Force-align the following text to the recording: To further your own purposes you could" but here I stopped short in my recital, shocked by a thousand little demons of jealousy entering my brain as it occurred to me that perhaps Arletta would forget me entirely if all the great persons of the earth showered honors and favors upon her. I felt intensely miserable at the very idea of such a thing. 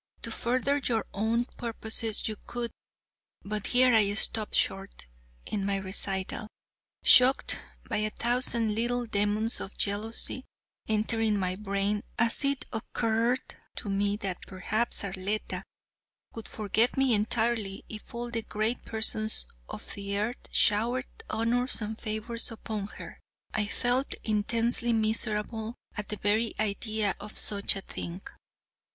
To 0.23 0.31
further 0.31 0.77
your 0.79 1.05
own 1.13 1.45
purposes 1.45 2.27
you 2.27 2.35
could" 2.47 2.71
but 3.43 3.67
here 3.67 3.93
I 3.93 4.11
stopped 4.15 4.55
short 4.55 5.05
in 5.45 5.63
my 5.63 5.75
recital, 5.75 6.47
shocked 7.03 7.59
by 7.87 7.97
a 7.97 8.09
thousand 8.09 8.73
little 8.73 9.05
demons 9.05 9.61
of 9.61 9.77
jealousy 9.77 10.43
entering 10.87 11.37
my 11.37 11.55
brain 11.55 12.01
as 12.17 12.43
it 12.43 12.65
occurred 12.73 13.55
to 13.75 13.91
me 13.91 14.17
that 14.17 14.41
perhaps 14.47 15.03
Arletta 15.03 15.61
would 16.33 16.47
forget 16.47 16.97
me 16.97 17.13
entirely 17.13 17.85
if 17.87 18.15
all 18.15 18.31
the 18.31 18.41
great 18.41 18.83
persons 18.83 19.45
of 19.69 19.93
the 19.93 20.17
earth 20.17 20.47
showered 20.49 21.05
honors 21.29 21.79
and 21.79 22.01
favors 22.01 22.49
upon 22.51 22.87
her. 22.97 23.19
I 23.53 23.67
felt 23.67 24.15
intensely 24.23 24.93
miserable 24.93 25.75
at 25.95 26.07
the 26.09 26.17
very 26.17 26.55
idea 26.59 27.13
of 27.19 27.37
such 27.37 27.75
a 27.75 27.81
thing. 27.81 28.23